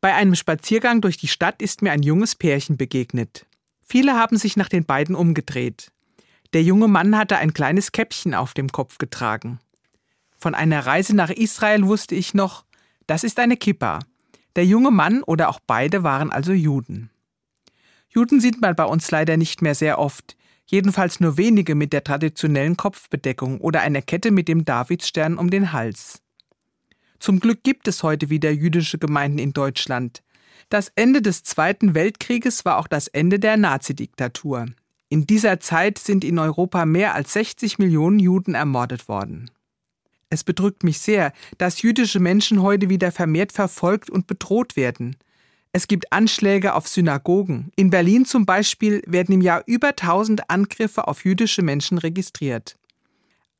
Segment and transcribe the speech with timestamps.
[0.00, 3.46] Bei einem Spaziergang durch die Stadt ist mir ein junges Pärchen begegnet.
[3.82, 5.92] Viele haben sich nach den beiden umgedreht.
[6.52, 9.60] Der junge Mann hatte ein kleines Käppchen auf dem Kopf getragen.
[10.36, 12.64] Von einer Reise nach Israel wusste ich noch,
[13.06, 13.98] das ist eine Kippa.
[14.56, 17.10] Der junge Mann oder auch beide waren also Juden.
[18.08, 22.04] Juden sieht man bei uns leider nicht mehr sehr oft, jedenfalls nur wenige mit der
[22.04, 26.22] traditionellen Kopfbedeckung oder einer Kette mit dem Davidstern um den Hals.
[27.20, 30.22] Zum Glück gibt es heute wieder jüdische Gemeinden in Deutschland.
[30.70, 34.66] Das Ende des Zweiten Weltkrieges war auch das Ende der Nazidiktatur.
[35.10, 39.50] In dieser Zeit sind in Europa mehr als 60 Millionen Juden ermordet worden.
[40.30, 45.16] Es bedrückt mich sehr, dass jüdische Menschen heute wieder vermehrt verfolgt und bedroht werden.
[45.72, 47.70] Es gibt Anschläge auf Synagogen.
[47.76, 52.76] In Berlin zum Beispiel werden im Jahr über 1000 Angriffe auf jüdische Menschen registriert.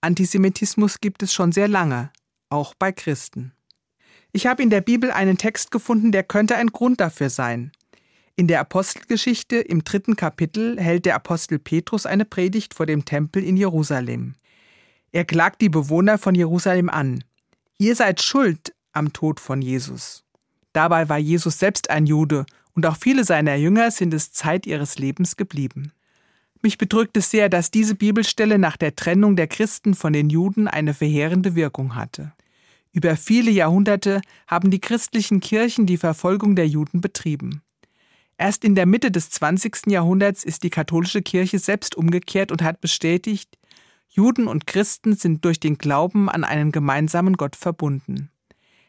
[0.00, 2.10] Antisemitismus gibt es schon sehr lange,
[2.48, 3.52] auch bei Christen.
[4.32, 7.72] Ich habe in der Bibel einen Text gefunden, der könnte ein Grund dafür sein.
[8.36, 13.42] In der Apostelgeschichte im dritten Kapitel hält der Apostel Petrus eine Predigt vor dem Tempel
[13.42, 14.34] in Jerusalem.
[15.12, 17.24] Er klagt die Bewohner von Jerusalem an.
[17.78, 20.24] Ihr seid schuld am Tod von Jesus.
[20.72, 24.98] Dabei war Jesus selbst ein Jude und auch viele seiner Jünger sind es Zeit ihres
[24.98, 25.92] Lebens geblieben.
[26.62, 30.68] Mich bedrückt es sehr, dass diese Bibelstelle nach der Trennung der Christen von den Juden
[30.68, 32.32] eine verheerende Wirkung hatte.
[32.92, 37.62] Über viele Jahrhunderte haben die christlichen Kirchen die Verfolgung der Juden betrieben.
[38.36, 39.86] Erst in der Mitte des 20.
[39.88, 43.58] Jahrhunderts ist die katholische Kirche selbst umgekehrt und hat bestätigt,
[44.08, 48.30] Juden und Christen sind durch den Glauben an einen gemeinsamen Gott verbunden.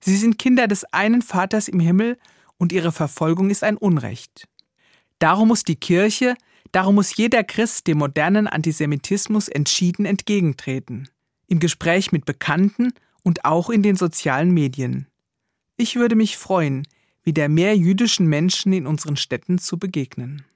[0.00, 2.18] Sie sind Kinder des einen Vaters im Himmel
[2.58, 4.46] und ihre Verfolgung ist ein Unrecht.
[5.18, 6.34] Darum muss die Kirche,
[6.72, 11.08] darum muss jeder Christ dem modernen Antisemitismus entschieden entgegentreten.
[11.46, 12.92] Im Gespräch mit Bekannten
[13.26, 15.08] und auch in den sozialen Medien.
[15.76, 16.86] Ich würde mich freuen,
[17.24, 20.46] wieder mehr jüdischen Menschen in unseren Städten zu begegnen.